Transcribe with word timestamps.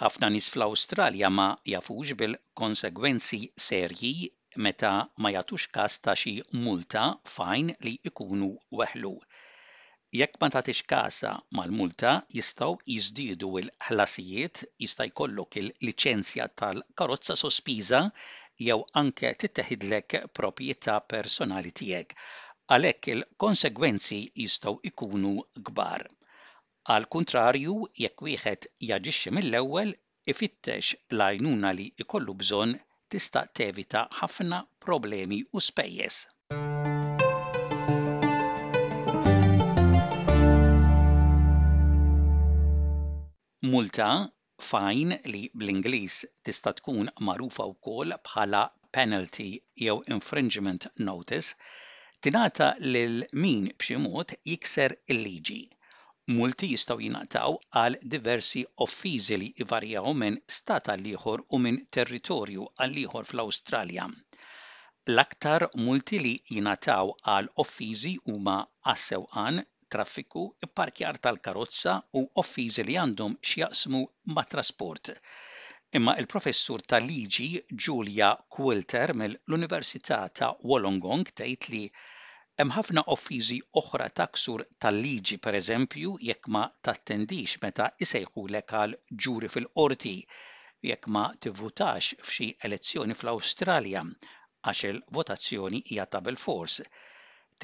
Ħafna 0.00 0.28
nies 0.32 0.44
fl-Awstralja 0.50 1.28
ma 1.38 1.46
jafux 1.70 2.10
bil-konsegwenzi 2.20 3.38
serji 3.64 4.12
meta 4.66 4.92
ma 5.24 5.32
jagħtux 5.34 5.66
każ 5.74 5.96
ta' 6.06 6.14
xi 6.20 6.30
multa 6.60 7.02
fajn 7.32 7.66
li 7.88 7.92
ikunu 8.10 8.48
weħlu. 8.80 9.10
Jekk 10.20 10.40
ma 10.42 10.48
tagħtix 10.54 10.86
kasa 10.94 11.34
mal-multa 11.58 12.14
jistgħu 12.38 12.78
jiżdiedu 12.94 13.50
l-ħlasijiet, 13.62 14.64
jista' 14.86 15.08
jkollok 15.12 15.60
il-liċenzja 15.66 16.48
tal-karozza 16.62 17.36
sospiża 17.44 18.00
jew 18.68 18.80
anke 19.02 19.34
titteħidlek 19.44 20.22
proprjetà 20.40 20.96
personali 21.16 21.76
tiegħek. 21.82 22.16
Għalhekk 22.78 23.14
il-konsegwenzi 23.18 24.22
jistgħu 24.46 24.76
ikunu 24.94 25.36
kbar. 25.70 26.08
Għal 26.88 27.04
kontrarju, 27.12 27.72
jekk 28.02 28.22
wieħed 28.26 28.62
jaġixxi 28.90 29.30
mill-ewwel, 29.38 29.90
ifittex 30.32 30.94
l-għajnuna 31.14 31.72
li 31.78 31.88
ikollu 32.04 32.34
bżonn 32.42 32.72
tista' 33.14 33.42
tevita 33.58 34.04
ħafna 34.20 34.60
problemi 34.86 35.40
u 35.52 35.60
spejjeż. 35.60 36.20
Multa 43.68 44.08
fajn 44.72 45.18
li 45.34 45.44
bl-Ingliż 45.54 46.16
tista' 46.48 46.72
tkun 46.80 47.12
magħrufa 47.28 47.68
wkoll 47.76 48.16
bħala 48.30 48.64
penalty 48.98 49.50
jew 49.84 49.98
infringement 50.16 50.88
notice 51.12 51.52
tingħata 52.28 52.72
lil 52.96 53.22
min 53.44 53.68
b'xi 53.76 54.00
mod 54.08 54.32
jikser 54.54 54.96
il-liġi 55.16 55.60
multi 56.34 56.66
jistgħu 56.70 57.02
jingħataw 57.04 57.54
għal 57.78 57.94
diversi 58.14 58.60
offizi 58.84 59.36
li 59.42 59.46
jvarjaw 59.62 60.10
minn 60.22 60.36
stat 60.56 60.90
għal 60.92 61.08
ieħor 61.12 61.40
u 61.56 61.58
minn 61.64 61.78
territorju 61.98 62.66
għal 62.84 63.00
ieħor 63.04 63.26
fl-Awstralja. 63.30 64.04
L-aktar 65.14 65.66
multi 65.86 66.20
li 66.24 66.32
jinaqtaw 66.54 67.10
għal 67.34 67.50
offiżi 67.64 68.12
huma 68.30 68.56
għas 68.60 69.06
traffiku, 69.90 70.42
parkjar 70.80 71.16
tal-karozza 71.26 71.96
u 72.18 72.20
offiżi 72.44 72.84
li 72.86 72.94
għandhom 73.02 73.34
x'jaqsmu 73.52 74.02
ma' 74.36 74.44
trasport. 74.52 75.10
Imma 75.98 76.14
il-professur 76.22 76.84
tal-liġi 76.92 77.48
Julia 77.74 78.30
Quilter 78.54 79.16
mill-Università 79.24 80.22
ta' 80.30 80.52
Wollongong 80.62 81.32
tgħid 81.34 81.70
li 81.74 81.82
Hemm 82.60 82.72
ħafna 82.76 83.02
offiżi 83.12 83.54
oħra 83.80 84.06
ta' 84.18 84.24
ksur 84.36 84.62
tal-liġi 84.84 85.36
pereżempju 85.44 86.10
jekk 86.30 86.48
ma 86.56 86.60
tattendix 86.88 87.54
meta 87.62 87.86
lek 88.56 88.74
għal 88.80 88.96
ġuri 89.26 89.48
fil-qorti 89.54 90.12
jekk 90.88 91.08
ma 91.16 91.22
tivvutax 91.46 92.08
f'xi 92.26 92.48
elezzjoni 92.68 93.16
fl-Awstralja 93.20 94.02
għax 94.10 94.84
il-votazzjoni 94.90 95.80
hija 95.92 96.06
ta' 96.16 96.20
bil-fors. 96.26 96.76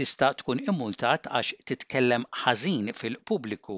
Tista' 0.00 0.32
tkun 0.40 0.64
immultat 0.66 1.28
għax 1.40 1.60
titkellem 1.72 2.24
ħażin 2.44 2.88
fil-pubbliku 3.02 3.76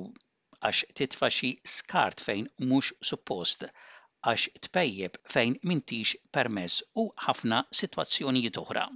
għax 0.71 0.87
titfa' 1.03 1.33
xi 1.39 1.51
skart 1.77 2.23
fejn 2.29 2.47
mhux 2.69 2.95
suppost 3.11 3.67
għax 3.73 4.47
tpejjeb 4.69 5.19
fejn 5.37 5.59
mintix 5.73 6.15
permess 6.39 6.87
u 7.05 7.09
ħafna 7.29 7.65
sitwazzjonijiet 7.83 8.67
oħra. 8.67 8.87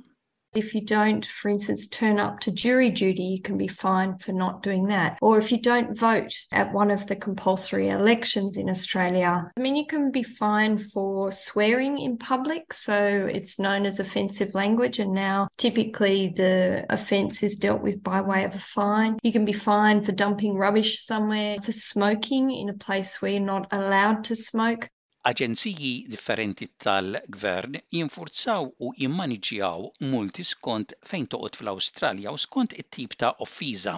If 0.54 0.74
you 0.74 0.82
don't, 0.84 1.24
for 1.24 1.48
instance, 1.48 1.86
turn 1.86 2.18
up 2.18 2.40
to 2.40 2.50
jury 2.50 2.90
duty, 2.90 3.22
you 3.22 3.40
can 3.40 3.56
be 3.56 3.68
fined 3.68 4.20
for 4.20 4.32
not 4.32 4.62
doing 4.62 4.86
that. 4.88 5.16
Or 5.22 5.38
if 5.38 5.50
you 5.50 5.58
don't 5.58 5.96
vote 5.96 6.34
at 6.52 6.74
one 6.74 6.90
of 6.90 7.06
the 7.06 7.16
compulsory 7.16 7.88
elections 7.88 8.58
in 8.58 8.68
Australia, 8.68 9.50
I 9.56 9.60
mean, 9.60 9.76
you 9.76 9.86
can 9.86 10.10
be 10.10 10.22
fined 10.22 10.82
for 10.92 11.32
swearing 11.32 11.96
in 11.96 12.18
public. 12.18 12.74
So 12.74 13.26
it's 13.32 13.58
known 13.58 13.86
as 13.86 13.98
offensive 13.98 14.54
language. 14.54 14.98
And 14.98 15.12
now 15.14 15.48
typically 15.56 16.28
the 16.28 16.84
offence 16.90 17.42
is 17.42 17.56
dealt 17.56 17.80
with 17.80 18.02
by 18.02 18.20
way 18.20 18.44
of 18.44 18.54
a 18.54 18.58
fine. 18.58 19.18
You 19.22 19.32
can 19.32 19.46
be 19.46 19.52
fined 19.54 20.04
for 20.04 20.12
dumping 20.12 20.56
rubbish 20.56 21.00
somewhere, 21.00 21.56
for 21.62 21.72
smoking 21.72 22.50
in 22.50 22.68
a 22.68 22.74
place 22.74 23.22
where 23.22 23.30
you're 23.32 23.40
not 23.40 23.68
allowed 23.72 24.24
to 24.24 24.36
smoke. 24.36 24.90
Aġenziji 25.28 25.90
differenti 26.12 26.66
tal-Gvern 26.84 27.76
jinfurzaw 27.96 28.70
u 28.86 28.88
jimmaniġjaw 29.02 29.84
multi 30.14 30.46
skont 30.48 30.96
fejn 31.10 31.28
toqgħod 31.34 31.58
fl-Awstralja 31.60 32.32
u 32.38 32.40
skont 32.46 32.74
it-tip 32.84 33.14
ta' 33.22 33.30
offiża. 33.46 33.94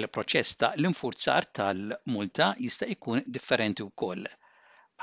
Il-proċess 0.00 0.58
l-infurzar 0.72 1.50
tal-multa 1.60 2.50
jista' 2.66 2.90
jkun 2.96 3.24
differenti 3.38 3.88
wkoll 3.92 4.26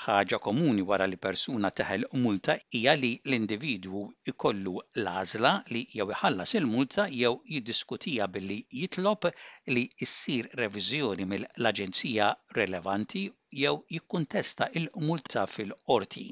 ħaġa 0.06 0.38
komuni 0.46 0.84
wara 0.90 1.06
li 1.12 1.18
persuna 1.26 1.70
teħel 1.80 2.04
multa 2.24 2.56
hija 2.80 2.92
li 3.04 3.08
l-individwu 3.30 4.02
ikollu 4.32 4.74
l-għażla 5.00 5.54
li 5.76 5.82
jew 6.00 6.06
iħallas 6.18 6.54
il-multa 6.60 7.06
jew 7.22 7.32
jiddiskutija 7.54 8.28
billi 8.36 8.58
jitlob 8.82 9.30
li 9.78 9.86
issir 10.08 10.52
reviżjoni 10.60 11.26
mill-aġenzija 11.32 12.28
relevanti 12.60 13.24
jew 13.64 13.74
jikkuntesta 13.96 14.68
il-multa 14.82 15.48
fil-qorti. 15.56 16.28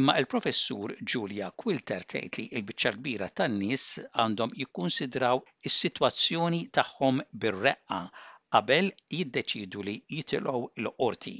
Imma 0.00 0.16
il-professur 0.22 0.96
Julia 1.14 1.52
Quilter 1.64 2.08
tgħid 2.14 2.38
li 2.40 2.46
l-biċċa 2.62 2.94
kbira 2.98 3.28
tan-nies 3.42 3.86
għandhom 4.24 4.56
jikkunsidraw 4.62 5.44
is-sitwazzjoni 5.70 6.62
tagħhom 6.80 7.20
bir-reqqa 7.44 8.00
qabel 8.56 8.90
jiddeċidu 9.18 9.86
li 9.90 9.98
jitilgħu 10.16 10.68
l-qorti 10.86 11.38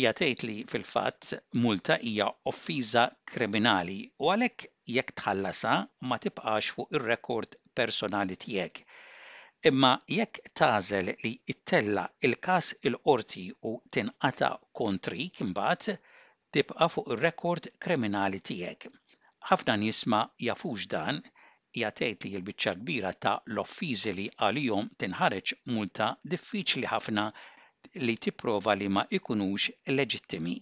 hija 0.00 0.10
tgħid 0.18 0.42
li 0.48 0.52
fil-fatt 0.72 1.38
multa 1.62 1.96
hija 2.10 2.26
offiża 2.50 3.00
kriminali 3.32 3.96
u 4.26 4.30
għalhekk 4.34 4.68
jekk 4.98 5.12
tħallasha 5.20 5.72
ma 6.12 6.18
tibqax 6.24 6.70
fuq 6.76 6.96
ir-rekord 6.98 7.58
personali 7.80 8.38
tiegħek. 8.44 8.80
Imma 9.70 9.90
jekk 10.16 10.52
tażel 10.60 11.12
li 11.24 11.34
ittella 11.54 12.06
il-każ 12.28 12.70
il-qorti 12.90 13.44
u 13.70 13.74
tinqata 13.98 14.50
kontri 14.80 15.26
kimbat, 15.40 15.90
tibqa' 16.56 16.90
fuq 16.94 17.12
ir-rekord 17.16 17.70
kriminali 17.86 18.40
tiegħek. 18.48 18.88
Ħafna 19.50 19.76
nisma' 19.84 20.22
jafux 20.48 20.88
dan 20.96 21.20
jagħtejt 21.84 22.24
li 22.24 22.32
l-biċċa 22.38 22.74
kbira 22.80 23.12
ta' 23.26 23.36
l-offiżi 23.54 24.12
li 24.22 24.28
għalihom 24.48 24.90
tinħareġ 25.04 25.56
multa 25.76 26.10
diffiċli 26.36 26.88
ħafna 26.94 27.28
li 28.08 28.14
tipprova 28.24 28.72
li 28.80 28.88
ma 28.94 29.02
ikunux 29.18 29.62
leġittimi. 29.96 30.56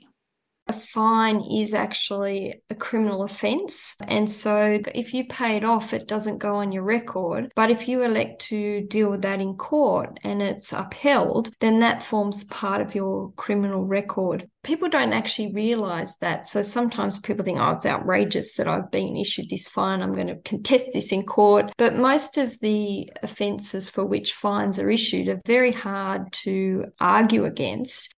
a 0.70 0.72
fine 0.72 1.40
is 1.52 1.74
actually 1.74 2.62
a 2.70 2.76
criminal 2.76 3.24
offence. 3.24 3.96
And 4.06 4.30
so 4.30 4.80
if 4.94 5.12
you 5.12 5.24
pay 5.26 5.56
it 5.56 5.64
off, 5.64 5.92
it 5.92 6.06
doesn't 6.06 6.38
go 6.38 6.54
on 6.54 6.70
your 6.70 6.84
record. 6.84 7.50
But 7.56 7.70
if 7.72 7.88
you 7.88 8.02
elect 8.02 8.42
to 8.52 8.82
deal 8.86 9.10
with 9.10 9.22
that 9.22 9.40
in 9.40 9.56
court 9.56 10.20
and 10.22 10.40
it's 10.40 10.72
upheld, 10.72 11.50
then 11.58 11.80
that 11.80 12.04
forms 12.04 12.44
part 12.44 12.80
of 12.80 12.94
your 12.94 13.32
criminal 13.32 13.84
record 13.84 14.48
people 14.62 14.90
don't 14.90 15.14
actually 15.14 15.50
realize 15.54 16.18
that. 16.18 16.46
So 16.46 16.60
sometimes 16.60 17.18
people 17.18 17.42
think, 17.46 17.58
oh, 17.58 17.70
it's 17.70 17.86
outrageous 17.86 18.56
that 18.56 18.68
I've 18.68 18.90
been 18.90 19.16
issued 19.16 19.48
this 19.48 19.66
fine. 19.66 20.02
I'm 20.02 20.12
going 20.12 20.26
to 20.26 20.36
contest 20.44 20.90
this 20.92 21.12
in 21.12 21.22
court. 21.24 21.72
But 21.78 21.96
most 21.96 22.36
of 22.36 22.60
the 22.60 23.10
offences 23.22 23.88
for 23.88 24.04
which 24.04 24.34
fines 24.34 24.78
are 24.78 24.90
issued 24.90 25.28
are 25.28 25.40
very 25.46 25.72
hard 25.72 26.30
to 26.44 26.84
argue 27.00 27.46
against. 27.46 28.12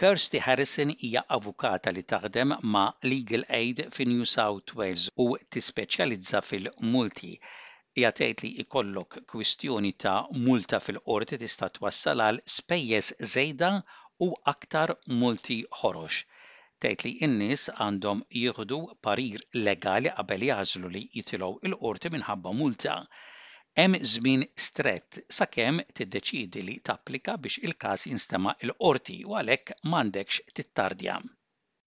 Kirsty 0.00 0.38
Harrison 0.44 0.90
hija 0.98 1.22
avukata 1.36 1.90
li 1.94 2.02
taħdem 2.10 2.52
ma' 2.74 2.84
Legal 3.12 3.42
Aid 3.56 3.80
fi 3.96 4.04
New 4.12 4.28
South 4.30 4.72
Wales 4.80 5.02
u 5.24 5.26
tispeċjalizza 5.56 6.40
fil-multi. 6.50 7.32
tgħid 8.00 8.44
li 8.46 8.50
ikollok 8.64 9.18
kwistjoni 9.32 9.90
ta' 10.04 10.14
multa 10.46 10.80
fil-qorti 10.86 11.38
tista' 11.42 11.68
twassal 11.74 12.22
għal 12.28 12.40
spejjeż 12.54 13.10
żejda 13.34 13.70
u 14.28 14.28
aktar 14.54 14.94
multi 15.24 15.60
ħorox. 15.82 16.22
Tgħid 16.80 17.04
li 17.08 17.12
innis 17.28 17.66
għandhom 17.76 18.22
jieħdu 18.44 18.80
parir 19.08 19.44
legali 19.68 20.16
qabel 20.22 20.48
jażlu 20.52 20.92
li 20.96 21.04
jitilgħu 21.20 21.52
il-qorti 21.70 22.14
minħabba 22.16 22.54
multa. 22.64 22.96
hemm 23.76 23.94
żmien 24.02 24.44
strett 24.56 25.18
sakemm 25.30 25.80
li 26.66 26.80
tapplika 26.80 27.36
biex 27.38 27.58
il-każ 27.62 28.02
jinstema' 28.10 28.54
il-qorti 28.66 29.20
u 29.24 29.36
għalhekk 29.38 29.72
m'għandekx 29.86 30.40
tittardja. 30.54 31.18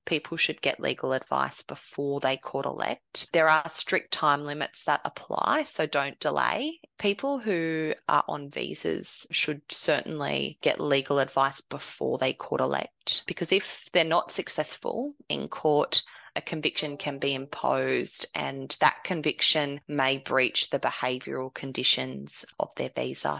people 0.05 0.35
should 0.37 0.61
get 0.61 0.79
legal 0.81 1.13
advice 1.13 1.61
before 1.63 2.19
they 2.21 2.35
court 2.37 2.65
elect. 2.65 3.25
There 3.33 3.47
are 3.49 3.69
strict 3.69 4.11
time 4.13 4.43
limits 4.45 4.83
that 4.83 4.99
apply, 5.05 5.63
so 5.63 5.85
don't 5.85 6.19
delay. 6.19 6.79
People 6.99 7.39
who 7.39 7.93
are 8.09 8.23
on 8.27 8.49
visas 8.49 9.25
should 9.31 9.61
certainly 9.69 10.57
get 10.61 10.79
legal 10.81 11.19
advice 11.19 11.61
before 11.61 12.17
they 12.17 12.33
court 12.33 12.59
elect 12.61 13.23
because 13.27 13.51
if 13.53 13.85
they're 13.93 14.03
not 14.17 14.29
successful 14.31 15.13
in 15.29 15.47
court, 15.47 16.03
a 16.35 16.41
conviction 16.41 16.97
can 16.97 17.17
be 17.19 17.33
imposed, 17.33 18.25
and 18.33 18.75
that 18.79 19.03
conviction 19.03 19.79
may 19.87 20.17
breach 20.17 20.69
the 20.69 20.79
behavioural 20.79 21.53
conditions 21.53 22.45
of 22.59 22.69
their 22.75 22.91
visa. 22.95 23.35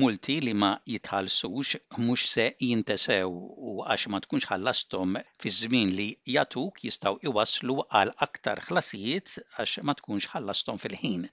multi 0.00 0.34
li 0.44 0.52
ma 0.62 0.68
jitħalsux 0.92 1.68
mhux 2.06 2.24
se 2.32 2.44
jintesew 2.64 3.30
u 3.70 3.70
għax 3.86 4.02
ma 4.14 4.18
tkunx 4.24 4.48
ħallastom 4.50 5.14
fi 5.44 5.52
żmien 5.60 5.94
li 6.00 6.08
jatuk 6.34 6.82
jistgħu 6.84 7.22
iwaslu 7.30 7.76
għal 8.00 8.12
aktar 8.26 8.60
ħlasijiet 8.66 9.38
għax 9.56 9.78
ma 9.88 9.94
tkunx 10.02 10.28
ħallastom 10.34 10.82
fil-ħin. 10.82 11.24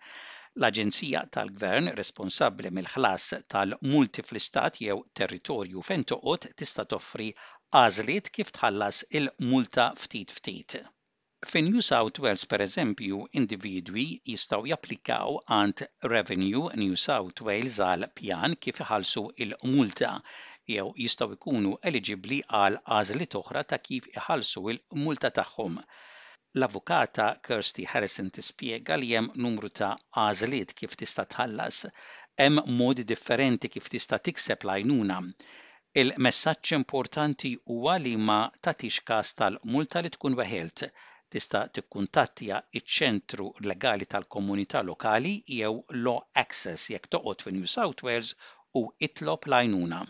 L-Aġenzija 0.55 1.25
tal-Gvern 1.35 1.91
responsabbli 1.99 2.71
mill-ħlas 2.77 3.25
tal-multi 3.51 4.23
fl-istat 4.23 4.79
jew 4.85 5.01
territorju 5.19 5.83
fejn 5.89 6.07
toqgħod 6.13 6.47
tista' 6.55 6.87
toffri 6.95 7.27
għażliet 7.77 8.27
kif 8.37 8.49
tħallas 8.55 8.97
il-multa 9.19 9.83
ftit 9.99 10.31
ftit. 10.33 10.73
Fi 11.51 11.61
New 11.67 11.81
South 11.87 12.19
Wales, 12.23 12.43
per 12.51 12.61
eżempju, 12.65 13.21
individwi 13.39 14.03
jistaw 14.33 14.67
japplikaw 14.69 15.39
għand 15.57 15.81
Revenue 16.13 16.69
New 16.81 16.99
South 17.05 17.41
Wales 17.47 17.79
għal 17.87 18.05
pjan 18.21 18.55
kif 18.65 18.83
iħallsu 18.85 19.23
il-multa 19.45 20.11
jew 20.73 20.91
jistaw 21.05 21.33
ikunu 21.37 21.73
eligibli 21.89 22.39
għal 22.59 22.77
għażliet 22.85 23.37
oħra 23.41 23.65
ta' 23.73 23.81
kif 23.89 24.11
iħallsu 24.13 24.63
il-multa 24.75 25.33
tagħhom. 25.41 25.81
L-avukata 26.59 27.29
Kirsty 27.49 27.87
Harrison 27.89 28.29
tispjega 28.37 28.99
li 29.01 29.11
hemm 29.15 29.33
numru 29.47 29.73
ta' 29.81 29.95
għażliet 30.21 30.77
kif 30.83 30.93
tista' 31.01 31.25
tħallas 31.33 31.83
hemm 32.37 32.61
modi 32.77 33.07
differenti 33.13 33.73
kif 33.77 33.89
tista' 33.95 34.21
tikseb 34.29 34.69
lajnuna. 34.69 35.23
Il-messaġġ 36.01 36.69
importanti 36.75 37.49
huwa 37.73 37.91
li 38.05 38.11
ma 38.29 38.37
tagħtix 38.67 38.95
każ 39.11 39.29
tal-multa 39.41 40.01
li 40.03 40.09
tkun 40.15 40.33
weħelt. 40.39 40.81
Tista' 41.35 41.61
tikkuntattja 41.77 42.57
iċ-ċentru 42.79 43.45
legali 43.71 44.07
tal-komunità 44.15 44.81
lokali 44.89 45.31
jew 45.59 45.71
Law 46.01 46.19
Access 46.43 46.91
jekk 46.95 47.13
toqgħod 47.15 47.45
fi 47.47 47.55
New 47.61 47.71
South 47.77 48.05
Wales 48.09 48.33
u 48.81 48.83
itlob 49.09 49.47
lajnuna. 49.55 50.01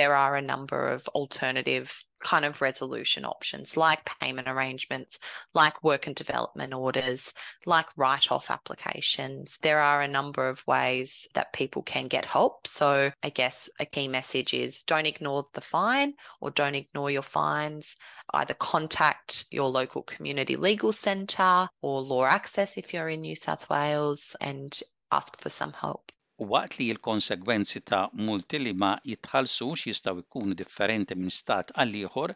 There 0.00 0.12
are 0.24 0.36
a 0.36 0.44
number 0.52 0.86
of 0.98 1.08
alternative 1.22 1.98
kind 2.20 2.44
of 2.44 2.60
resolution 2.60 3.24
options 3.24 3.76
like 3.76 4.04
payment 4.20 4.46
arrangements, 4.48 5.18
like 5.54 5.82
work 5.82 6.06
and 6.06 6.14
development 6.14 6.74
orders, 6.74 7.32
like 7.66 7.86
write 7.96 8.30
off 8.30 8.50
applications. 8.50 9.58
There 9.62 9.80
are 9.80 10.02
a 10.02 10.08
number 10.08 10.48
of 10.48 10.66
ways 10.66 11.26
that 11.34 11.52
people 11.52 11.82
can 11.82 12.06
get 12.06 12.24
help. 12.26 12.66
So, 12.66 13.10
I 13.22 13.28
guess 13.30 13.68
a 13.78 13.86
key 13.86 14.08
message 14.08 14.54
is 14.54 14.82
don't 14.84 15.06
ignore 15.06 15.46
the 15.54 15.60
fine 15.60 16.14
or 16.40 16.50
don't 16.50 16.74
ignore 16.74 17.10
your 17.10 17.22
fines. 17.22 17.96
Either 18.32 18.54
contact 18.54 19.46
your 19.50 19.68
local 19.68 20.02
community 20.02 20.56
legal 20.56 20.92
centre 20.92 21.68
or 21.82 22.00
Law 22.02 22.26
Access 22.26 22.76
if 22.76 22.94
you're 22.94 23.08
in 23.08 23.22
New 23.22 23.34
South 23.36 23.68
Wales 23.68 24.36
and 24.40 24.78
ask 25.10 25.40
for 25.40 25.48
some 25.50 25.72
help. 25.72 26.12
U 26.42 26.44
waqt 26.52 26.74
li 26.80 26.84
l-konsegwenzi 26.96 27.78
ta' 27.88 28.04
multi 28.26 28.58
li 28.60 28.70
ma 28.82 28.90
jitħallsux 29.10 29.80
jistgħu 29.90 30.22
jkunu 30.22 30.54
differenti 30.60 31.14
minn 31.22 31.32
stat 31.38 31.72
għal 31.82 31.90
ieħor, 32.02 32.32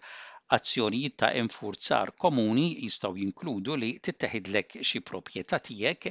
azzjonijiet 0.57 1.15
ta' 1.23 1.31
infurzar 1.43 2.11
komuni 2.25 2.67
jistgħu 2.87 3.15
jinkludu 3.23 3.79
li 3.83 3.89
titteħidlek 4.09 4.77
xi 4.89 5.01
proprjetà 5.13 5.63
tiegħek 5.71 6.05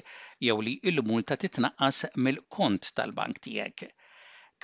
jew 0.48 0.58
li 0.66 0.74
l-multa 0.96 1.38
titnaqqas 1.46 2.00
mill-kont 2.30 2.90
tal-bank 3.02 3.42
tiegħek. 3.48 3.80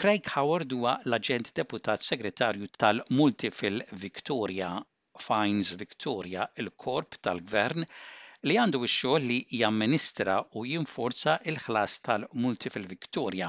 Craig 0.01 0.31
Howard 0.33 0.73
huwa 0.79 0.95
l-aġent 1.11 1.53
deputat 1.61 2.07
segretarju 2.11 2.71
tal-multi 2.81 3.53
fil-Victoria 3.61 4.73
Fines 5.29 5.75
Victoria, 5.83 6.41
il-korp 6.65 7.21
tal-gvern 7.29 7.85
li 8.47 8.55
għandu 8.59 8.79
x-xogħol 8.87 9.23
li 9.29 9.37
jamministra 9.61 10.33
u 10.59 10.61
jinforza 10.67 11.31
il-ħlas 11.51 11.95
tal-multi 12.05 12.69
fil-Viktorja. 12.73 13.47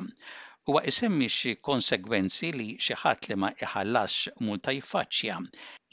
Huwa 0.71 0.81
isemmi 0.93 1.29
xi 1.35 1.53
konsegwenzi 1.69 2.51
li 2.57 2.67
xi 2.87 2.97
ħadd 3.03 3.29
li 3.31 3.37
ma 3.43 3.51
iħallax 3.67 4.33
multa 4.49 4.75
jiffaċċja. 4.77 5.37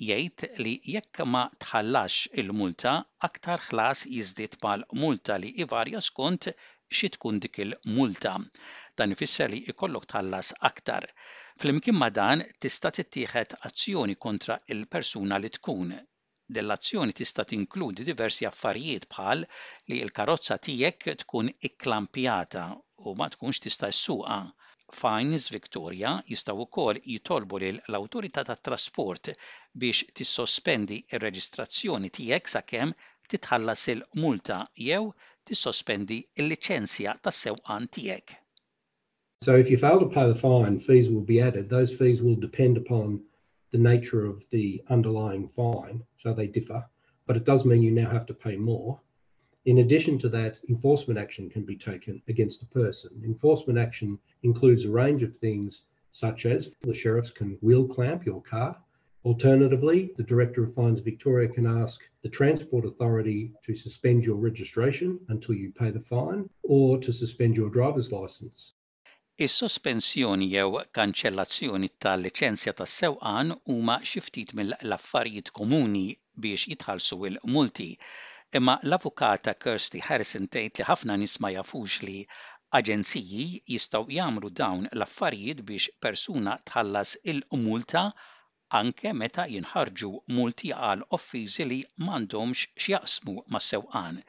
Jgħid 0.07 0.49
li 0.63 0.73
jekk 0.95 1.27
ma 1.35 1.44
tħallax 1.65 2.31
il-multa, 2.44 2.95
aktar 3.29 3.61
ħlas 3.67 4.05
jiżdied 4.17 4.57
mal-multa 4.65 5.38
li 5.43 5.53
ivarja 5.65 6.01
skont 6.09 6.50
xi 6.97 7.11
tkun 7.17 7.38
dik 7.45 7.61
il-multa. 7.67 8.33
Dan 8.97 9.13
ifisser 9.17 9.53
li 9.53 9.61
jkollok 9.75 10.09
tħallas 10.15 10.55
aktar. 10.71 11.05
Flimkien 11.61 12.01
ma 12.01 12.09
dan 12.21 12.41
tista' 12.65 12.91
tittieħed 12.97 13.59
azzjoni 13.69 14.17
kontra 14.27 14.57
il-persuna 14.75 15.38
li 15.45 15.53
tkun 15.61 15.97
Dell-azzjoni 16.55 17.11
tista' 17.17 17.44
tinkludi 17.51 18.05
diversi 18.07 18.45
affarijiet 18.47 19.05
bħal 19.13 19.41
li 19.91 19.97
l-karozza 20.03 20.55
tiegħek 20.67 21.15
tkun 21.23 21.49
ikklampjata 21.69 22.61
u 23.03 23.13
ma 23.19 23.27
tkunx 23.33 23.59
tista' 23.65 23.89
ssuqa. 23.97 24.38
Fines 24.99 25.49
Victoria 25.55 26.13
jistgħu 26.29 26.67
wkoll 26.67 27.01
jitolbu 27.13 27.59
lil 27.63 27.81
l-Awtorità 27.89 28.45
tat-Trasport 28.51 29.33
biex 29.83 30.07
tissospendi 30.21 31.01
r-reġistrazzjoni 31.19 32.13
tiegħek 32.19 32.51
sakemm 32.53 32.95
titħallas 33.33 33.83
il-multa 33.95 34.61
jew 34.88 35.11
tissospendi 35.51 36.21
il-liċenzja 36.39 37.17
tas-sewqan 37.27 37.91
tiegħek. 37.97 38.25
So 39.43 39.59
if 39.59 39.67
you 39.69 39.77
fail 39.83 40.00
to 40.00 40.07
pay 40.15 40.31
the 40.31 40.39
fine, 40.47 40.79
fees 40.88 41.11
will 41.11 41.27
be 41.35 41.41
added. 41.41 41.67
Those 41.69 41.91
fees 42.00 42.23
will 42.23 42.39
depend 42.47 42.79
upon 42.79 43.19
the 43.71 43.77
nature 43.77 44.23
of 44.25 44.41
the 44.49 44.81
underlying 44.87 45.49
fine, 45.49 46.01
so 46.15 46.33
they 46.33 46.47
differ, 46.47 46.85
but 47.25 47.35
it 47.35 47.43
does 47.43 47.65
mean 47.65 47.81
you 47.81 47.91
now 47.91 48.09
have 48.09 48.25
to 48.25 48.33
pay 48.33 48.55
more. 48.55 48.99
In 49.65 49.79
addition 49.79 50.17
to 50.19 50.29
that, 50.29 50.57
enforcement 50.69 51.19
action 51.19 51.49
can 51.49 51.65
be 51.65 51.75
taken 51.75 52.21
against 52.29 52.61
a 52.61 52.65
person. 52.67 53.21
Enforcement 53.25 53.77
action 53.77 54.19
includes 54.43 54.85
a 54.85 54.89
range 54.89 55.21
of 55.21 55.35
things, 55.35 55.81
such 56.13 56.45
as 56.45 56.75
the 56.83 56.93
sheriffs 56.93 57.29
can 57.31 57.57
wheel 57.61 57.85
clamp 57.85 58.25
your 58.25 58.41
car. 58.41 58.81
Alternatively, 59.25 60.13
the 60.15 60.23
Director 60.23 60.63
of 60.63 60.73
Fines 60.73 61.01
Victoria 61.01 61.49
can 61.49 61.65
ask 61.67 61.99
the 62.21 62.29
Transport 62.29 62.85
Authority 62.85 63.51
to 63.63 63.75
suspend 63.75 64.23
your 64.23 64.37
registration 64.37 65.19
until 65.27 65.55
you 65.55 65.73
pay 65.73 65.91
the 65.91 65.99
fine 65.99 66.49
or 66.63 66.97
to 66.99 67.11
suspend 67.11 67.57
your 67.57 67.69
driver's 67.69 68.13
license. 68.13 68.75
is-sospensjoni 69.45 70.45
jew 70.51 70.78
kanċellazzjoni 70.98 71.88
tal-liċenzja 72.06 72.72
tas-sewqan 72.78 73.51
huma 73.74 73.98
xi 74.12 74.22
ftit 74.28 74.54
mill-affarijiet 74.60 75.51
komuni 75.60 76.01
biex 76.45 76.63
jitħallsu 76.72 77.18
il 77.30 77.38
multi 77.57 77.86
imma 78.62 78.75
l-avukata 78.88 79.54
Kirsty 79.68 80.01
Harrison 80.07 80.48
tgħid 80.56 80.81
li 80.81 80.88
ħafna 80.89 81.19
nies 81.25 81.38
ma 81.46 81.53
jafux 81.58 82.00
li 82.08 82.17
aġenziji 82.82 83.46
jistgħu 83.75 84.17
jagħmlu 84.17 84.53
dawn 84.63 84.89
l-affarijiet 84.98 85.63
biex 85.70 85.96
persuna 86.08 86.58
tħallas 86.72 87.13
il-multa 87.36 88.06
anke 88.84 89.13
meta 89.22 89.46
jinħarġu 89.56 90.12
multi 90.41 90.74
għal 90.82 91.06
offizi 91.22 91.70
li 91.74 91.84
m'għandhomx 92.01 92.65
x'jaqsmu 92.74 93.38
mas-sewqan 93.53 94.24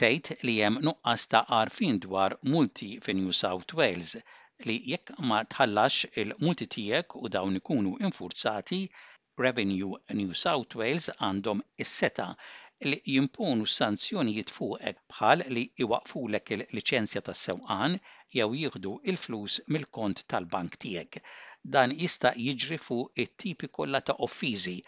tgħid 0.00 0.34
li 0.48 0.52
hemm 0.66 0.80
nuqqas 0.86 1.22
ta' 1.32 1.40
arfin 1.54 1.96
dwar 2.02 2.34
multi 2.52 2.86
fi 3.06 3.14
New 3.16 3.32
South 3.38 3.74
Wales 3.80 4.12
li 4.68 4.76
jekk 4.90 5.10
ma 5.30 5.40
tħallax 5.54 6.08
il-multi 6.22 6.66
tiegħek 6.74 7.16
u 7.22 7.30
dawn 7.34 7.58
ikunu 7.58 7.92
infurzati, 8.08 8.78
Revenue 9.46 9.98
New 10.20 10.38
South 10.44 10.78
Wales 10.82 11.10
għandhom 11.26 11.60
is-seta 11.84 12.28
li 12.88 12.96
jimponu 13.16 13.68
sanzjonijiet 13.74 14.54
fuqek 14.58 15.02
bħal 15.14 15.44
li 15.56 15.66
iwaqfulek 15.86 16.54
il-liċenzja 16.56 17.22
tas-sewqan 17.28 17.98
jew 18.38 18.48
jieħdu 18.62 18.96
il-flus 19.12 19.58
mill-kont 19.76 20.24
tal-bank 20.34 20.80
tiegħek. 20.86 21.18
Dan 21.76 21.92
jista' 22.02 22.32
jiġri 22.46 22.80
fuq 22.88 23.24
it-tipi 23.26 23.68
kollha 23.76 24.00
ta' 24.08 24.16
offiżi 24.30 24.78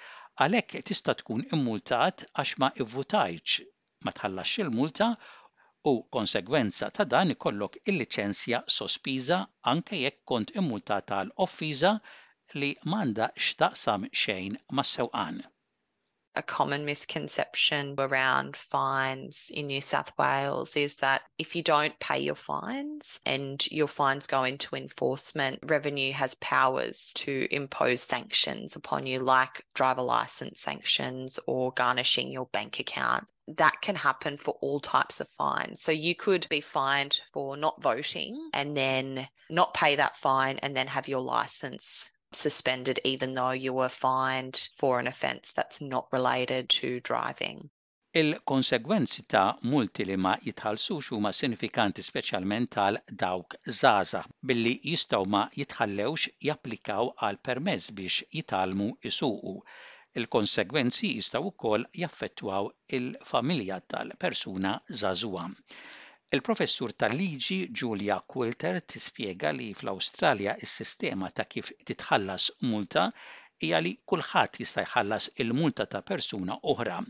għalhekk 0.47 0.87
tista' 0.92 1.19
tkun 1.21 1.45
immultat 1.59 2.26
għax 2.33 2.59
ma 2.64 2.73
ivvutajx 2.87 3.66
ma 4.05 4.13
tħallax 4.13 4.61
il-multa 4.63 5.11
u 5.91 5.95
konsegwenza 6.15 6.89
ta' 6.95 7.07
dan 7.15 7.33
ikollok 7.35 7.77
il-liċenzja 7.91 8.63
sospiża 8.77 9.39
anke 9.73 9.99
jekk 10.03 10.23
kont 10.33 10.53
immulta 10.59 10.97
tal 11.11 11.31
offiża 11.47 11.93
li 12.59 12.73
x'taqsam 12.85 14.11
xejn 14.23 14.59
sewqan 14.91 15.39
a 16.35 16.43
common 16.55 16.85
misconception 16.87 17.95
around 17.99 18.57
fines 18.57 19.51
in 19.51 19.67
New 19.69 19.81
South 19.83 20.13
Wales 20.19 20.77
is 20.77 20.97
that 20.97 21.23
if 21.39 21.55
you 21.55 21.63
don't 21.63 21.99
pay 22.01 22.19
your 22.19 22.35
fines 22.35 23.21
and 23.27 23.67
your 23.71 23.87
fines 23.87 24.27
go 24.27 24.43
into 24.45 24.75
enforcement, 24.75 25.59
revenue 25.63 26.11
has 26.15 26.35
powers 26.37 27.13
to 27.17 27.47
impose 27.51 28.01
sanctions 28.03 28.75
upon 28.75 29.05
you, 29.07 29.19
like 29.21 29.63
driver 29.75 30.01
license 30.01 30.59
sanctions 30.63 31.39
or 31.47 31.71
garnishing 31.71 32.33
your 32.33 32.47
bank 32.47 32.81
account. 32.81 33.27
that 33.49 33.81
can 33.81 33.97
happen 33.97 34.39
for 34.39 34.53
all 34.61 34.79
types 34.81 35.21
of 35.21 35.29
fines. 35.37 35.81
So 35.81 35.93
you 35.93 36.15
could 36.15 36.47
be 36.49 36.61
fined 36.61 37.21
for 37.33 37.57
not 37.57 37.83
voting 37.83 38.51
and 38.55 38.77
then 38.77 39.29
not 39.51 39.75
pay 39.75 39.97
that 39.97 40.17
fine 40.17 40.59
and 40.59 40.77
then 40.77 40.89
have 40.89 41.09
your 41.09 41.21
license 41.21 42.11
suspended, 42.33 43.01
even 43.05 43.35
though 43.35 43.51
you 43.51 43.73
were 43.73 43.89
fined 43.89 44.69
for 44.77 44.99
an 44.99 45.07
offence 45.07 45.53
that's 45.55 45.81
not 45.81 46.09
related 46.13 46.69
to 46.81 47.01
driving. 47.01 47.71
Il-konsegwenzi 48.15 49.27
ta' 49.27 49.57
multi 49.63 50.05
li 50.05 50.17
ma 50.21 50.37
jitħallsux 50.45 51.09
huma 51.15 51.31
sinifikanti 51.37 52.03
speċjalment 52.07 52.71
tal 52.75 52.99
dawk 53.23 53.55
zaza 53.81 54.21
billi 54.51 54.75
jistgħu 54.91 55.23
ma 55.37 55.43
jitħallewx 55.57 56.29
japplikaw 56.49 57.11
għal 57.29 57.41
permess 57.51 57.91
biex 58.03 58.21
jitalmu 58.37 58.91
isuqu 59.13 59.55
Il-konsegwenzi 60.21 61.09
jistgħu 61.11 61.40
wkoll 61.50 61.85
jaffettwaw 62.00 62.66
il-familja 62.99 63.78
tal-persuna 63.92 64.73
zazwa. 65.02 65.45
Il-professur 66.38 66.95
tal-liġi 67.04 67.59
Julia 67.83 68.19
Quilter 68.35 68.78
tispjega 68.95 69.54
li 69.61 69.71
fl-Awstralja 69.81 70.57
il 70.66 70.71
sistema 70.75 71.33
ta' 71.40 71.49
kif 71.57 71.73
titħallas 71.92 72.50
multa 72.75 73.07
hija 73.69 73.85
li 73.88 73.95
kulħadd 74.14 74.61
jista' 74.64 74.87
jħallas 74.92 75.33
il-multa 75.47 75.88
ta' 75.97 76.09
persuna 76.12 76.61
oħra. 76.75 77.00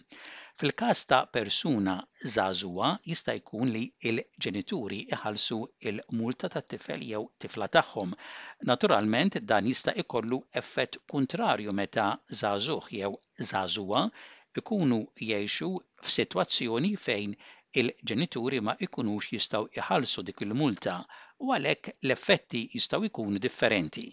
Fil-każ 0.62 1.00
ta' 1.10 1.18
persuna 1.36 1.92
żagħżugħa 2.32 2.88
jista' 3.12 3.32
jkun 3.38 3.70
li 3.76 3.80
l-ġenituri 4.10 4.98
iħalsu 5.16 5.56
l-multa 5.90 6.50
tat-tifel 6.54 7.02
jew 7.06 7.22
tifla 7.44 7.66
tagħhom. 7.76 8.12
Naturalment 8.70 9.40
dan 9.52 9.66
jista' 9.70 9.94
jkollu 10.04 10.38
effett 10.62 11.00
kontrarju 11.14 11.74
meta 11.80 12.04
zazuħ 12.42 12.92
jew 13.00 13.10
żagħżugħa 13.50 14.04
ikunu 14.62 15.00
jgħixu 15.28 15.72
f'sitwazzjoni 16.06 16.92
fejn 17.08 17.34
il-ġenituri 17.82 18.62
ma 18.68 18.76
jkunux 18.88 19.32
jistgħu 19.34 19.66
iħalsu 19.82 20.28
dik 20.30 20.46
il-multa 20.46 21.00
u 21.42 21.50
għalhekk 21.58 21.96
l-effetti 22.06 22.66
jistgħu 22.78 23.10
jkunu 23.10 23.48
differenti. 23.48 24.12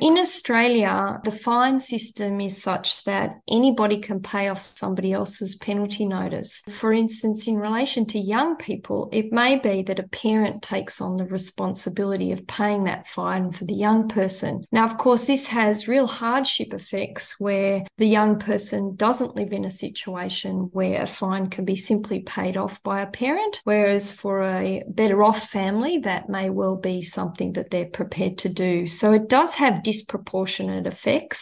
In 0.00 0.16
Australia, 0.16 1.20
the 1.24 1.30
fine 1.30 1.78
system 1.78 2.40
is 2.40 2.62
such 2.62 3.04
that 3.04 3.38
anybody 3.50 3.98
can 3.98 4.20
pay 4.22 4.48
off 4.48 4.58
somebody 4.58 5.12
else's 5.12 5.56
penalty 5.56 6.06
notice. 6.06 6.62
For 6.70 6.90
instance, 6.94 7.46
in 7.46 7.56
relation 7.58 8.06
to 8.06 8.18
young 8.18 8.56
people, 8.56 9.10
it 9.12 9.30
may 9.30 9.58
be 9.58 9.82
that 9.82 9.98
a 9.98 10.08
parent 10.08 10.62
takes 10.62 11.02
on 11.02 11.18
the 11.18 11.26
responsibility 11.26 12.32
of 12.32 12.46
paying 12.46 12.84
that 12.84 13.06
fine 13.08 13.52
for 13.52 13.66
the 13.66 13.74
young 13.74 14.08
person. 14.08 14.64
Now, 14.72 14.86
of 14.86 14.96
course, 14.96 15.26
this 15.26 15.48
has 15.48 15.86
real 15.86 16.06
hardship 16.06 16.72
effects 16.72 17.38
where 17.38 17.84
the 17.98 18.08
young 18.08 18.38
person 18.38 18.96
doesn't 18.96 19.36
live 19.36 19.52
in 19.52 19.66
a 19.66 19.70
situation 19.70 20.70
where 20.72 21.02
a 21.02 21.06
fine 21.06 21.50
can 21.50 21.66
be 21.66 21.76
simply 21.76 22.20
paid 22.20 22.56
off 22.56 22.82
by 22.82 23.02
a 23.02 23.06
parent, 23.06 23.60
whereas 23.64 24.10
for 24.12 24.40
a 24.44 24.82
better 24.88 25.22
off 25.22 25.50
family, 25.50 25.98
that 25.98 26.30
may 26.30 26.48
well 26.48 26.76
be 26.76 27.02
something 27.02 27.52
that 27.52 27.68
they're 27.68 27.84
prepared 27.84 28.38
to 28.38 28.48
do. 28.48 28.86
So 28.86 29.12
it 29.12 29.28
does 29.28 29.52
have 29.56 29.82
disproportionate 29.90 30.88
effects. 30.94 31.40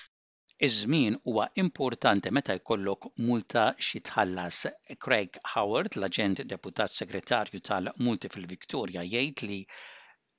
Iż-żmien 0.66 1.16
huwa 1.24 1.46
importanti 1.64 2.28
meta 2.36 2.52
jkollok 2.60 3.00
multa 3.28 3.64
xi 3.88 3.98
tħallas. 4.08 4.56
Craig 5.04 5.32
Howard, 5.52 5.92
l-aġent 6.00 6.38
deputat 6.52 6.94
segretarju 7.00 7.60
tal-Multi 7.68 8.30
fil-Viktorja, 8.34 9.04
jgħid 9.12 9.44
li 9.50 9.58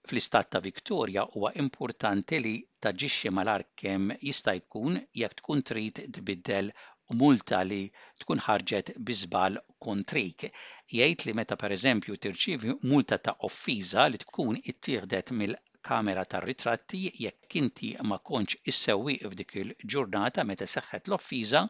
fl-istat 0.07 0.49
ta' 0.55 0.61
Viktorja 0.69 1.25
huwa 1.35 1.51
importanti 1.63 2.39
li 2.45 2.55
taġixxi 2.83 3.31
malar 3.39 3.63
kemm 3.81 4.15
jista' 4.29 4.55
jkun 4.59 4.97
jekk 5.21 5.37
tkun 5.39 5.63
trid 5.71 6.01
tbiddel 6.17 6.73
multa 7.21 7.61
li 7.69 7.83
tkun 8.23 8.41
ħarġet 8.47 8.95
biżbal 9.07 9.61
kontrik. 9.85 10.49
Jgħid 10.97 11.27
li 11.29 11.37
meta 11.39 11.55
pereżempju 11.63 12.17
tirċievi 12.25 12.75
multa 12.91 13.21
ta' 13.25 13.37
offiża 13.49 14.09
li 14.09 14.23
tkun 14.25 14.57
ittieħdet 14.73 15.35
mill 15.41 15.57
kamera 15.87 16.23
tar-ritratti 16.31 16.99
jekk 17.25 17.55
inti 17.59 17.89
ma 18.09 18.17
kontx 18.29 18.57
issewwieq 18.71 19.21
f'dik 19.33 19.53
il-ġurnata 19.61 20.43
meta 20.49 20.67
seħħet 20.71 21.05
l-offiża 21.11 21.61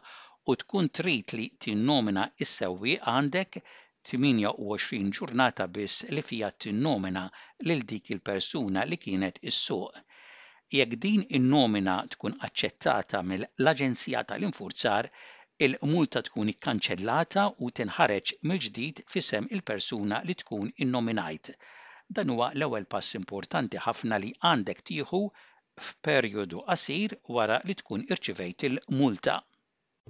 u 0.50 0.56
tkun 0.62 0.88
trid 1.00 1.34
li 1.40 1.44
tinnomina 1.66 2.24
issewwieq 2.46 3.04
għandek 3.12 3.60
28 4.12 5.12
ġurnata 5.18 5.66
biss 5.76 6.06
li 6.16 6.24
fija 6.30 6.50
tinnomina 6.64 7.24
lil 7.68 7.84
dik 7.92 8.10
il-persuna 8.16 8.84
li 8.90 8.98
kienet 9.04 9.38
is-suq. 9.52 9.90
Jekk 10.78 10.98
din 11.06 11.22
in-nomina 11.40 11.96
tkun 12.14 12.34
aċċettata 12.46 13.20
mill-Aġenzija 13.30 14.24
tal-Infurzar, 14.32 15.10
il-multa 15.68 16.24
tkun 16.30 16.50
ikkanċellata 16.54 17.46
u 17.66 17.70
tinħareġ 17.82 18.34
mill-ġdid 18.48 19.04
fisem 19.14 19.50
il-persuna 19.56 20.24
li 20.30 20.36
tkun 20.42 20.74
innominajt 20.86 21.54
dan 22.16 22.28
huwa 22.34 22.48
l-ewwel 22.58 22.86
pass 22.92 23.08
importanti 23.16 23.78
ħafna 23.82 24.16
li 24.22 24.30
għandek 24.46 24.80
tieħu 24.88 25.18
f'perjodu 25.88 26.62
qasir 26.68 27.12
wara 27.36 27.58
li 27.68 27.76
tkun 27.78 28.02
irċivejt 28.10 28.64
il-multa. 28.68 29.36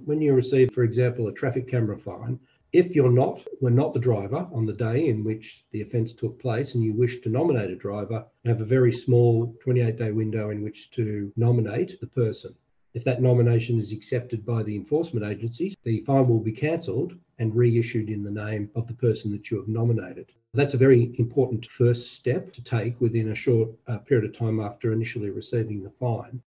When 0.07 0.23
you 0.25 0.33
receive, 0.33 0.71
for 0.73 0.83
example, 0.83 1.27
a 1.27 1.33
traffic 1.41 1.67
camera 1.69 1.97
fine, 2.05 2.39
if 2.81 2.95
you're 2.95 3.13
not, 3.17 3.45
were 3.61 3.75
not 3.81 3.93
the 3.93 4.03
driver 4.07 4.47
on 4.51 4.65
the 4.65 4.73
day 4.81 5.09
in 5.09 5.23
which 5.23 5.63
the 5.73 5.81
offence 5.85 6.11
took 6.13 6.39
place 6.39 6.73
and 6.73 6.83
you 6.83 6.93
wish 6.93 7.19
to 7.21 7.29
nominate 7.29 7.69
a 7.69 7.75
driver, 7.85 8.25
you 8.43 8.49
have 8.49 8.61
a 8.65 8.71
very 8.77 8.91
small 8.91 9.53
28 9.61 9.95
day 9.99 10.11
window 10.11 10.49
in 10.49 10.63
which 10.63 10.89
to 10.97 11.31
nominate 11.35 11.99
the 11.99 12.07
person. 12.23 12.55
If 12.95 13.03
that 13.03 13.21
nomination 13.21 13.79
is 13.79 13.91
accepted 13.91 14.43
by 14.43 14.63
the 14.63 14.75
enforcement 14.75 15.23
agencies, 15.25 15.77
the 15.83 16.01
fine 16.07 16.27
will 16.27 16.39
be 16.49 16.59
cancelled 16.67 17.13
and 17.37 17.55
reissued 17.55 18.09
in 18.09 18.23
the 18.23 18.37
name 18.45 18.71
of 18.73 18.87
the 18.87 18.95
person 19.07 19.31
that 19.33 19.51
you 19.51 19.57
have 19.57 19.67
nominated. 19.67 20.31
That's 20.53 20.73
a 20.73 20.77
very 20.77 21.15
important 21.17 21.65
first 21.65 22.13
step 22.13 22.51
to 22.53 22.61
take 22.61 22.99
within 22.99 23.29
a 23.31 23.35
short 23.35 23.69
uh, 23.87 23.99
period 23.99 24.25
of 24.29 24.37
time 24.37 24.59
after 24.59 24.91
initially 24.91 25.29
receiving 25.29 25.81
the 25.83 25.91
fine. 25.97 26.41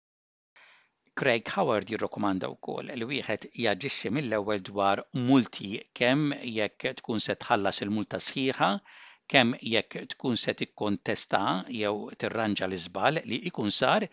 Craig 1.17 1.49
Howard 1.49 1.87
jirrokomanda 1.89 2.51
u 2.53 2.57
wkoll 2.59 2.91
li 3.01 3.07
wieħed 3.13 3.47
jaġixxi 3.65 4.11
mill-ewwel 4.17 4.61
dwar 4.69 5.03
multi 5.31 5.71
kemm 6.01 6.27
jekk 6.59 6.91
tkun 7.01 7.23
se 7.29 7.37
tħallas 7.47 7.81
il-multa 7.87 8.21
sħiħa, 8.27 8.69
kemm 9.35 9.57
jekk 9.73 10.05
tkun 10.17 10.37
se 10.45 10.55
tikkontesta 10.61 11.43
jew 11.79 11.95
tirranġa 12.25 12.69
l-iżbal 12.69 13.23
li 13.31 13.41
ikun 13.53 13.73
sar, 13.79 14.05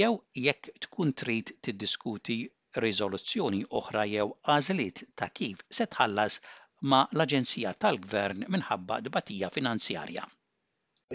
jew 0.00 0.12
jekk 0.46 0.70
tkun 0.86 1.14
trid 1.24 1.56
tiddiskuti 1.64 2.38
riżoluzzjoni 2.86 3.64
oħra 3.80 4.06
jew 4.16 4.30
għażliet 4.48 5.06
ta' 5.18 5.32
kif 5.40 5.66
se 5.78 5.88
tħallas 5.96 6.38
ma' 6.90 7.06
l-Aġenzija 7.14 7.70
tal-Gvern 7.82 8.40
minħabba 8.52 8.96
finanzjarja. 9.56 10.24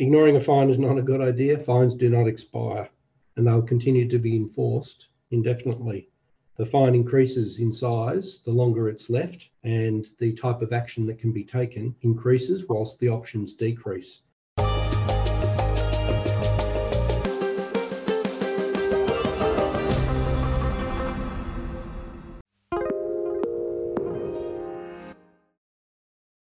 Ignoring 0.06 0.38
a 0.38 0.40
fine 0.46 0.70
is 0.70 0.80
not 0.80 0.98
a 0.98 1.02
good 1.02 1.20
idea. 1.26 1.58
Fines 1.66 1.94
do 2.04 2.10
not 2.10 2.26
expire 2.32 2.88
and 3.36 3.46
they'll 3.46 3.68
continue 3.74 4.08
to 4.08 4.18
be 4.18 4.38
enforced 4.38 5.08
indefinitely. 5.32 6.08
The 6.56 6.66
fine 6.78 6.96
increases 6.96 7.60
in 7.60 7.74
size 7.74 8.40
the 8.46 8.52
longer 8.62 8.88
it's 8.88 9.10
left, 9.10 9.50
and 9.64 10.08
the 10.20 10.32
type 10.32 10.62
of 10.62 10.72
action 10.72 11.06
that 11.08 11.20
can 11.20 11.34
be 11.34 11.44
taken 11.44 11.94
increases 12.02 12.66
whilst 12.70 12.98
the 13.00 13.10
options 13.10 13.52
decrease. 13.54 14.22